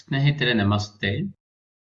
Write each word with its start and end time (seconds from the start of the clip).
ಸ್ನೇಹಿತರೆ, 0.00 0.52
ನಮಸ್ತೆ. 0.54 1.20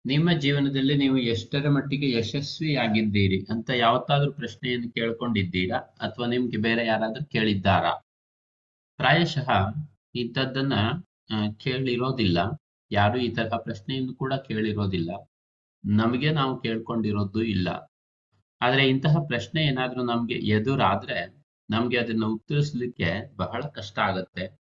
ನಿಮ್ಮ 0.06 0.32
ಜೀವನದಲ್ಲಿ 0.32 0.96
ನೀವು 0.98 1.18
ಎಷ್ಟರ 1.18 1.70
ಮಟ್ಟಿಗೆ 1.70 2.18
ಯಶಸ್ವಿಯಾಗಿದ್ದೀರಿ 2.18 3.46
ಅಂತ 3.50 3.70
ಯಾವತ್ತಾದ್ರೂ 3.70 4.32
ಪ್ರಶ್ನೆಯನ್ನು 4.32 4.92
ಕೇಳ್ಕೊಂಡಿದ್ದೀರಾ? 4.92 5.78
ಅಥವಾ 5.78 6.28
ನಿಮ್ಗೆ 6.28 6.58
ಬೇರೆ 6.58 6.86
ಯಾರಾದ್ರೂ 6.86 7.26
ಕೇಳಿದ್ದಾರಾ? 7.26 7.92
ಪ್ರಾಯಶಃ 8.98 9.50
ಇಂಥದ್ದನ್ನ 10.16 10.74
ಕೇಳಿರೋದಿಲ್ಲ. 11.58 12.38
ಯಾರು 12.92 13.18
ಈ 13.20 13.30
ತರಹ 13.36 13.58
ಪ್ರಶ್ನೆಯನ್ನು 13.58 14.14
ಕೂಡ 14.14 14.34
ಕೇಳಿರೋದಿಲ್ಲ. 14.34 15.12
ನಮಗೆ 15.86 16.32
ನಾವು 16.32 16.62
ಕೇಳ್ಕೊಂಡಿರೋದು 16.62 17.42
ಇಲ್ಲ. 17.42 17.68
ಆದ್ರೆ 18.62 18.90
ಇಂತಹ 18.90 19.16
ಪ್ರಶ್ನೆ 19.28 19.62
ಏನಾದ್ರೂ 19.64 20.04
ನಮ್ಗೆ 20.04 20.34
ಎದುರಾದ್ರೆ 20.34 21.20
ನಮ್ಗೆ 21.70 21.98
ಅದನ್ನ 21.98 22.26
ಉತ್ತರಿಸ್ಲಿಕ್ಕೆ 22.26 23.36
ಬಹಳ 23.36 23.62
ಕಷ್ಟ 23.62 24.00
ಆಗತ್ತೆ. 24.00 24.58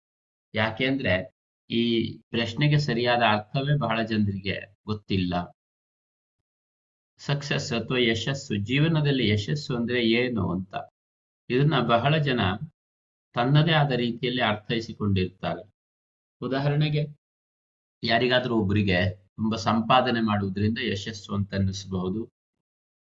ಯಾಕೆಂದ್ರೆ 0.54 1.33
ಈ 1.70 2.18
ಪ್ರಶ್ನೆಗೆ 2.18 2.78
ಸರಿಯಾದ 2.78 3.22
ಅರ್ಥವೇ 3.30 3.78
ಬಹಳ 3.78 4.02
ಜನರಿಗೆ 4.02 4.76
ಗೊತ್ತಿಲ್ಲ. 4.86 5.56
ಸಕ್ಸಸ್ 7.18 7.72
ಅಥವಾ 7.72 7.98
ಯಶಸ್ಸು, 7.98 8.56
ಜೀವನದಲ್ಲಿ 8.56 9.28
ಯಶಸ್ಸು 9.28 9.76
ಅಂದ್ರೆ 9.76 10.04
ಏನು 10.04 10.52
ಅಂತ. 10.52 10.74
ಇದನ್ನ 11.50 11.80
ಬಹಳ 11.80 12.16
ಜನ 12.16 12.40
ತನ್ನದೇ 13.34 13.72
ಆದ 13.72 13.92
ರೀತಿಯಲ್ಲಿ 13.92 14.42
ಅರ್ಥೈಸಿಕೊಂಡಿರ್ತಾರೆ. 14.42 15.72
ಉದಾಹರಣೆಗೆ, 16.40 17.06
ಯಾರಿಗಾದ್ರೂ 18.04 18.54
ಒಬ್ಬರಿಗೆ 18.54 19.16
ತುಂಬಾ 19.16 19.56
ಸಂಪಾದನೆ 19.56 20.20
ಮಾಡುವುದರಿಂದ 20.20 20.78
ಯಶಸ್ಸು 20.82 21.34
ಅಂತ 21.34 21.54
ಅನ್ನಿಸಬಹುದು. 21.54 22.30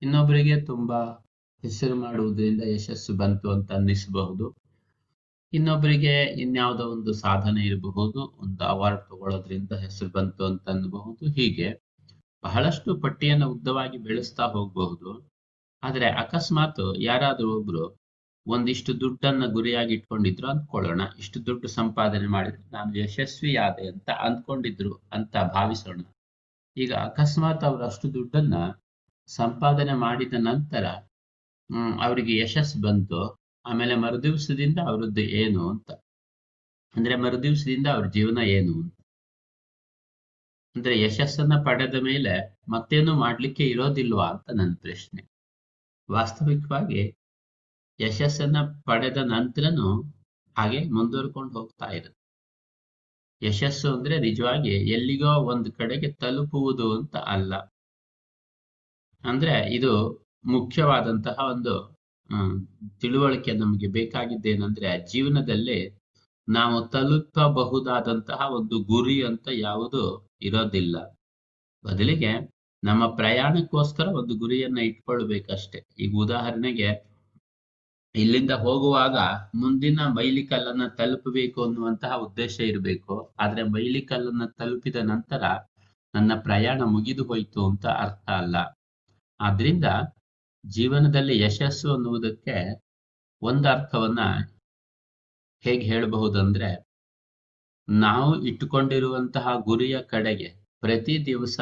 ಇನ್ನೊಬ್ಬರಿಗೆ 0.02 0.60
ತುಂಬಾ 0.60 1.04
ಹೆಸರು 1.62 1.94
ಮಾಡುವುದರಿಂದ 1.94 2.62
ಯಶಸ್ಸು 2.66 3.16
ಬಂತು 3.16 3.50
ಅಂತ 3.50 3.72
ಅನ್ನಿಸಬಹುದು. 3.72 4.63
ಇನ್ನೊಬ್ಬರಿಗೆ 5.54 6.14
ಇನ್ಯಾವುದೋ 6.44 6.84
ಒಂದು 6.90 7.12
ಸಾಧನೆ 7.24 7.60
ಇರಬಹುದು, 7.62 8.20
ಒಂದು 8.42 8.62
ಅವಾರ್ಡ್ 8.64 9.02
ತಗೊಳ್ಳೋದ್ರಿಂದ 9.08 9.72
ಹೆಸರು 9.82 10.10
ಬಂತು 10.10 10.42
ಅಂತ 10.44 10.64
ಅನ್ಬಹುದು 10.68 11.26
ಹೀಗೆ 11.32 11.68
ಬಹಳಷ್ಟು 12.42 12.90
ಪಟ್ಟಿಯನ್ನು 13.00 13.46
ಉದ್ದವಾಗಿ 13.50 13.98
ಬೆಳೆಸ್ತಾ 13.98 14.46
ಹೋಗಬಹುದು. 14.46 15.10
ಆದರೆ 15.82 16.08
ಅಕಸ್ಮಾತ್ 16.22 16.82
ಯಾರಾದರೂ 17.00 17.50
ಒಬ್ರು 17.58 17.84
ಒಂದಿಷ್ಟು 18.46 18.92
ದುಡ್ಡನ್ನ 19.00 19.44
ಗುರಿಯಾಗಿ 19.46 19.92
ಇಟ್ಕೊಂಡಿದ್ರು 19.94 20.46
ಅಂದ್ಕೊಳ್ಳೋಣ, 20.48 21.02
ಇಷ್ಟು 21.18 21.38
ದುಡ್ಡು 21.46 21.68
ಸಂಪಾದನೆ 21.68 22.26
ಮಾಡಿದ್ರೆ 22.26 22.64
ನಾನು 22.70 22.90
ಯಶಸ್ವಿಯಾದೆ 22.98 23.84
ಅಂತ 23.88 24.08
ಅಂದ್ಕೊಂಡಿದ್ರು 24.26 24.92
ಅಂತ 25.12 25.36
ಭಾವಿಸೋಣ. 25.56 26.00
ಈಗ 26.76 26.92
ಅಕಸ್ಮಾತ್ 27.08 27.64
ಅವ್ರು 27.64 27.82
ಅಷ್ಟು 27.84 28.06
ದುಡ್ಡನ್ನ 28.14 28.56
ಸಂಪಾದನೆ 29.28 29.94
ಮಾಡಿದ 29.98 30.34
ನಂತರ 30.40 30.86
ಅವರಿಗೆ 32.00 32.32
ಯಶಸ್ಸು 32.42 32.78
ಬಂತು 32.82 33.20
ಆಮೇಲೆ 33.66 33.94
ಮರುದಿವಸದಿಂದ 33.94 34.78
ಅವರದ್ದು 34.78 35.20
ಏನು 35.20 35.70
ಅಂತ. 35.70 35.90
ಅಂದ್ರೆ 36.94 37.16
ಮರುದಿವಸದಿಂದ 37.16 37.86
ಅವ್ರ 37.86 38.06
ಜೀವನ 38.06 38.38
ಏನು 38.38 38.82
ಅಂತ. 38.82 38.96
ಅಂದ್ರೆ 40.76 41.02
ಯಶಸ್ಸನ್ನ 41.02 41.52
ಪಡೆದ 41.64 41.94
ಮೇಲೆ 41.94 42.58
ಮತ್ತೇನು 42.68 43.14
ಮಾಡ್ಲಿಕ್ಕೆ 43.14 43.64
ಇರೋದಿಲ್ವಾ 43.64 44.30
ಅಂತ 44.30 44.50
ನನ್ನ 44.54 44.74
ಪ್ರಶ್ನೆ. 44.74 45.28
ವಾಸ್ತವಿಕವಾಗಿ 46.10 47.14
ಯಶಸ್ಸನ್ನ 48.00 48.56
ಪಡೆದ 48.84 49.16
ನಂತರನು 49.16 50.02
ಹಾಗೆ 50.58 50.90
ಮುಂದುವರ್ಕೊಂಡು 50.90 51.52
ಹೋಗ್ತಾ 51.52 51.86
ಇರುತ್ತೆ. 51.86 52.24
ಯಶಸ್ಸು 53.46 53.96
ಅಂದ್ರೆ 53.96 54.18
ನಿಜವಾಗಿ 54.18 54.92
ಎಲ್ಲಿಗೋ 54.92 55.52
ಒಂದು 55.52 55.72
ಕಡೆಗೆ 55.72 56.12
ತಲುಪುವುದು 56.12 56.98
ಅಂತ 56.98 57.16
ಅಲ್ಲ. 57.16 57.54
ಅಂದ್ರೆ 59.24 59.74
ಇದು 59.74 60.24
ಮುಖ್ಯವಾದಂತಹ 60.44 61.36
ಒಂದು 61.52 61.93
ತಿಳುವಳಿಕೆ 63.00 63.52
ನಮಗೆ 63.52 63.86
ಬೇಕಾಗಿದ್ದೇನೆಂದ್ರೆ 63.86 64.90
ಜೀವನದಲ್ಲಿ 65.12 65.80
ನಾವು 66.48 66.76
ತಲುಪಬಹುದಾದಂತಹ 66.88 68.40
ಒಂದು 68.50 68.76
ಗುರಿ 68.84 69.22
ಅಂತ 69.22 69.48
ಯಾವುದು 69.52 70.02
ಇರೋದಿಲ್ಲ. 70.42 70.96
ಬದಲಿಗೆ 71.84 72.32
ನಮ್ಮ 72.82 73.06
ಪ್ರಯಾಣಕ್ಕೋಸ್ಕರ 73.14 74.06
ಒಂದು 74.08 74.34
ಗುರಿಯನ್ನ 74.34 74.78
ಇಟ್ಕೊಳ್ಬೇಕಷ್ಟೆ. 74.78 75.78
ಈಗ 75.98 76.12
ಉದಾಹರಣೆಗೆ 76.16 76.88
ಇಲ್ಲಿಂದ 78.14 78.50
ಹೋಗುವಾಗ 78.50 79.18
ಮುಂದಿನ 79.54 80.00
ಮೈಲಿಕಲ್ಲನ್ನ 80.08 80.84
ತಲುಪಬೇಕು 80.88 81.58
ಅನ್ನುವಂತಹ 81.64 82.12
ಉದ್ದೇಶ 82.16 82.60
ಇರಬೇಕು. 82.60 83.34
ಆದ್ರೆ 83.40 83.62
ಮೈಲಿಕಲ್ಲನ್ನ 83.62 84.46
ತಲುಪಿದ 84.58 84.96
ನಂತರ 85.02 85.44
ನನ್ನ 86.14 86.32
ಪ್ರಯಾಣ 86.40 86.80
ಮುಗಿದು 86.84 87.24
ಹೋಯ್ತು 87.24 87.60
ಅಂತ 87.70 87.86
ಅರ್ಥ 87.86 88.28
ಅಲ್ಲ. 88.30 88.56
ಆದ್ರಿಂದ 89.40 89.86
ಜೀವನದಲ್ಲಿ 90.68 91.40
ಯಶಸ್ಸು 91.40 91.94
ಅನ್ನುವುದಕ್ಕೆ 91.94 92.82
ಒಂದು 93.42 93.68
ಅರ್ಥವನ್ನ 93.68 94.18
ಹೇಗೆ 95.60 95.86
ಹೇಳಬಹುದಂದ್ರೆ, 95.86 96.84
ನಾವು 97.88 98.44
ಇಟ್ಟುಕೊಂಡಿರುವಂತಹ 98.44 99.48
ಗುರಿಯ 99.60 100.02
ಕಡೆಗೆ 100.02 100.48
ಪ್ರತಿ 100.80 101.26
ದಿವಸ 101.26 101.60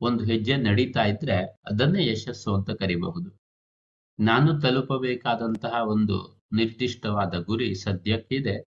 ಒಂದು 0.00 0.24
ಹೆಜ್ಜೆ 0.24 0.56
ನಡೀತಾ 0.56 1.04
ಇದ್ರೆ 1.04 1.36
ಅದನ್ನೇ 1.42 2.10
ಯಶಸ್ಸು 2.10 2.54
ಅಂತ 2.54 2.70
ಕರಿಬಹುದು. 2.70 3.38
ನಾನು 4.18 4.60
ತಲುಪಬೇಕಾದಂತಹ 4.60 5.72
ಒಂದು 5.84 6.42
ನಿರ್ದಿಷ್ಟವಾದ 6.52 7.34
ಗುರಿ 7.38 7.74
ಸದ್ಯಕ್ಕಿದೆ. 7.74 8.64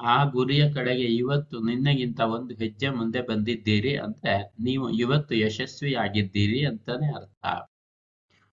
ಆ 0.00 0.24
ಗುರಿಯ 0.24 0.72
ಕಡೆಗೆ 0.72 1.04
ಇವತ್ತು 1.04 1.60
ನಿನ್ನೆಗಿಂತ 1.60 2.20
ಒಂದು 2.20 2.54
ಹೆಜ್ಜೆ 2.54 2.88
ಮುಂದೆ 2.88 3.20
ಬಂದಿದ್ದೀರಿ 3.20 3.96
ಅಂದ್ರೆ 3.96 4.52
ನೀವು 4.60 4.90
ಇವತ್ತು 4.90 5.34
ಯಶಸ್ವಿಯಾಗಿದ್ದೀರಿ 5.34 6.66
ಅಂತಾನೆ 6.66 7.06
ಅರ್ಥ. 7.06 7.69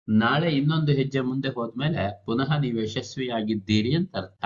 ನಾಳೆ 0.08 0.50
ಇನ್ನೊಂದು 0.52 0.91
ಹೆಜ್ಜೆ 0.91 1.22
ಮುಂದೆ 1.22 1.50
ಹೋದ್ಮೇಲೆ 1.50 2.24
ಪುನಃ 2.25 2.58
ನೀವು 2.59 2.78
ಯಶಸ್ವಿಯಾಗಿದ್ದೀರಿ 2.81 3.96
ಅಂತ 3.96 4.16
ಅರ್ಥ 4.16 4.46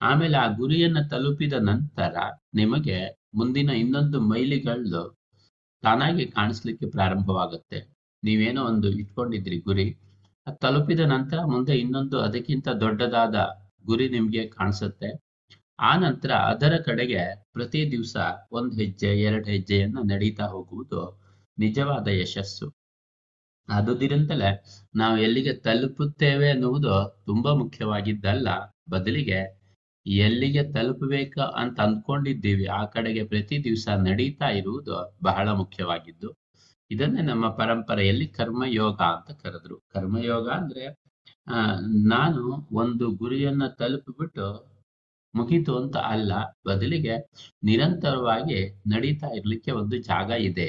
ಆಮೇಲೆ 0.00 0.36
ಆ 0.36 0.46
ಗುರಿಯನ್ನ 0.52 0.98
ತಲುಪಿದ 1.10 1.52
ನಂತರ 1.52 2.16
ನಿಮಗೆ 2.54 2.98
ಮುಂದಿನ 3.34 3.70
ಇನ್ನೊಂದು 3.70 4.20
ಮೈಲಿಗಳು 4.20 5.02
ತಾನಾಗಿ 5.82 6.26
ಕಾಣಿಸ್ಲಿಕ್ಕೆ 6.26 6.86
ಪ್ರಾರಂಭವಾಗುತ್ತೆ. 6.90 7.78
ನೀವೇನೋ 8.22 8.64
ಒಂದು 8.64 8.88
ಇಟ್ಕೊಂಡಿದ್ರಿ 8.90 9.58
ಗುರಿ. 9.58 9.86
ತಲುಪಿದ 10.60 11.00
ನಂತರ 11.00 11.38
ಮುಂದೆ 11.44 11.74
ಇನ್ನೊಂದು 11.78 12.20
ಅದಕ್ಕಿಂತ 12.20 12.68
ದೊಡ್ಡದಾದ 12.68 13.36
ಗುರಿ 13.86 14.08
ನಿಮ್ಗೆ 14.08 14.48
ಕಾಣಿಸುತ್ತೆ. 14.48 15.22
ಆ 15.78 15.96
ನಂತರ 15.96 16.30
ಅದರ 16.30 16.76
ಕಡೆಗೆ 16.86 17.22
ಪ್ರತಿ 17.52 17.90
ದಿವಸ 17.90 18.16
ಒಂದು 18.52 18.76
ಹೆಜ್ಜೆ, 18.76 19.20
ಎರಡು 19.20 19.44
ಹೆಜ್ಜೆಯನ್ನ 19.44 19.98
ನಡೀತಾ 20.12 20.44
ಹೋಗುವುದು 20.44 21.20
ನಿಜವಾದ 21.58 22.08
ಯಶಸ್ಸು. 22.08 22.85
ಆದುದರಿಂದಲೇ 23.68 24.50
ನಾವು 24.94 25.18
ಎಲ್ಲಿಗೆ 25.18 25.52
ತಲುಪುತ್ತೇವೆ 25.52 26.50
ಅನ್ನುವುದು 26.50 27.22
ತುಂಬಾ 27.26 27.54
ಮುಖ್ಯವಾಗಿದ್ದಲ್ಲ. 27.54 28.48
ಬದಲಿಗೆ 28.90 29.40
ಎಲ್ಲಿಗೆ 30.06 30.62
ತಲುಪಬೇಕು 30.72 31.40
ಅಂತ 31.40 31.80
ಅಂದ್ಕೊಂಡಿದ್ದೀವಿ, 31.80 32.66
ಆ 32.66 32.84
ಕಡೆಗೆ 32.84 33.22
ಪ್ರತಿ 33.24 33.64
ದಿವಸ 33.64 33.88
ನಡೀತಾ 34.08 34.48
ಇರುವುದು 34.50 35.14
ಬಹಳ 35.22 35.48
ಮುಖ್ಯವಾಗಿದ್ದು. 35.48 36.28
ಇದನ್ನೇ 36.90 37.22
ನಮ್ಮ 37.22 37.48
ಪರಂಪರೆಯಲ್ಲಿ 37.50 38.26
ಕರ್ಮಯೋಗ 38.28 39.00
ಅಂತ 39.00 39.30
ಕರೆದ್ರು. 39.42 39.76
ಕರ್ಮಯೋಗ 39.94 40.48
ಅಂದ್ರೆ 40.50 40.84
ನಾನು 42.08 42.42
ಒಂದು 42.72 43.10
ಗುರಿಯನ್ನ 43.10 43.66
ತಲುಪಿಬಿಟ್ಟು 43.66 44.46
ಮುಗಿತು 45.34 45.72
ಅಂತ 45.78 45.96
ಅಲ್ಲ. 45.96 46.32
ಬದಲಿಗೆ 46.66 47.14
ನಿರಂತರವಾಗಿ 47.64 48.58
ನಡೀತಾ 48.86 49.28
ಇರ್ಲಿಕ್ಕೆ 49.28 49.70
ಒಂದು 49.70 49.96
ಜಾಗ 49.96 50.30
ಇದೆ 50.30 50.68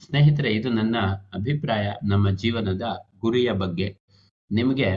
ಸ್ನೇಹಿತರೆ, 0.00 0.50
ಇದು 0.52 0.68
ನನ್ನ 0.70 0.96
ಅಭಿಪ್ರಾಯ, 1.34 1.92
ನಮ್ಮ 2.08 2.30
ಜೀವನದ 2.30 2.82
ಗುರಿಯ 3.18 3.52
ಬಗ್ಗೆ. 3.52 3.88
ನಿಮಗೆ 4.50 4.88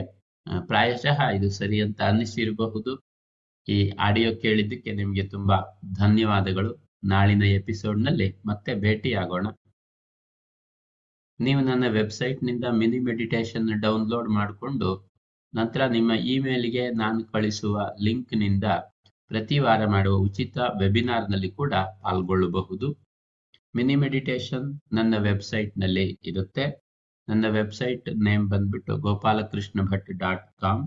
ಪ್ರಾಯಶಃ 0.66 1.18
ಇದು 1.28 1.50
ಸರಿ 1.50 1.80
ಅಂತ 1.80 2.02
ಅನ್ನಿಸಿರಬಹುದು. 2.02 2.92
ಈ 3.68 3.90
ಆಡಿಯೋ 3.90 4.30
ಕೇಳಿದ್ದಕ್ಕೆ 4.34 4.92
ನಿಮಗೆ 4.92 5.28
ತುಂಬಾ 5.28 5.56
ಧನ್ಯವಾದಗಳು. 5.94 6.72
ನಾಳಿನ 7.04 7.42
ಎಪಿಸೋಡ್ನಲ್ಲಿ 7.42 8.40
ಮತ್ತೆ 8.46 8.74
ಭೇಟಿಯಾಗೋಣ. 8.74 9.46
ನೀವು 11.40 11.60
ನನ್ನ 11.60 11.84
ವೆಬ್ಸೈಟ್ನಿಂದ 11.88 12.64
ಮಿನಿ 12.70 12.98
ಮೆಡಿಟೇಷನ್ 12.98 13.80
ಡೌನ್ಲೋಡ್ 13.80 14.28
ಮಾಡಿಕೊಂಡು 14.28 14.90
ನಂತರ 15.54 15.86
ನಿಮ್ಮ 15.86 16.12
ಇಮೇಲ್ಗೆ 16.12 16.90
ನಾನು 16.90 17.24
ಕಳಿಸುವ 17.24 17.80
ಲಿಂಕ್ನಿಂದ 18.00 18.64
ಪ್ರತಿ 19.30 19.58
ವಾರ 19.58 19.86
ಮಾಡುವ 19.86 20.16
ಉಚಿತ 20.16 20.56
ವೆಬಿನಾರ್ನಲ್ಲಿ 20.80 21.50
ಕೂಡ 21.50 21.74
ಪಾಲ್ಗೊಳ್ಳಬಹುದು. 21.74 23.03
ಮಿನಿ 23.74 23.94
ಮೆಡಿಟೇಷನ್ 24.02 24.66
ನನ್ನ 24.96 25.14
ವೆಬ್ಸೈಟ್ನಲ್ಲಿ 25.28 26.04
ಇರುತ್ತೆ. 26.30 26.64
ನನ್ನ 27.28 27.44
ವೆಬ್ಸೈಟ್ 27.58 28.08
ನೇಮ್ 28.26 28.44
ಬಂದ್ಬಿಟ್ಟು 28.52 28.94
Gopalakrishna 29.06 29.82
Bhat 29.90 30.10
dot 30.22 30.46
com 30.62 30.82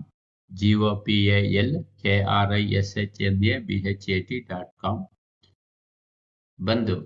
G 0.50 0.70
O 0.88 0.90
P 1.06 1.16
A 1.36 1.38
L 1.60 1.74
K 2.02 2.14
R 2.36 2.52
I 2.60 2.62
S 2.80 2.92
H 3.02 3.18
N 3.28 3.40
A 3.52 3.56
B 3.68 3.76
H 3.92 4.06
A 4.16 4.18
T 4.28 4.38
dot 4.50 4.72
com 4.82 5.02
ಬಂದು 6.58 6.96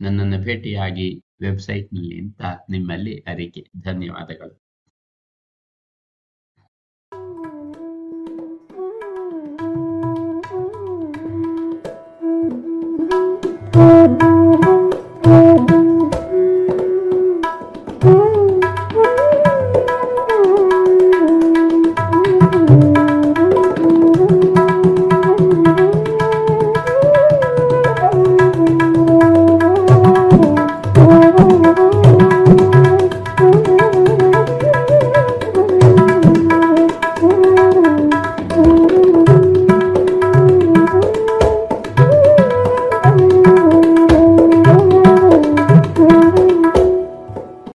ನನ್ನನ್ನು 0.00 0.38
ಭೇಟಿಯಾಗಿ 0.46 1.08
ವೆಬ್ಸೈಟ್ನಲ್ಲಿ 1.46 2.16
ಅಂತ 2.24 2.42
ನಿಮ್ಮಲ್ಲಿ 2.74 3.14
ಅರಿಕೆ. 3.32 3.62
ಧನ್ಯವಾದಗಳು. 3.88 4.54